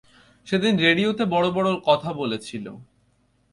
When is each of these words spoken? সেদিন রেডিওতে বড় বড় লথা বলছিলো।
সেদিন 0.47 0.73
রেডিওতে 0.77 1.23
বড় 1.25 1.47
বড় 1.51 1.67
লথা 1.87 2.11
বলছিলো। 2.13 2.73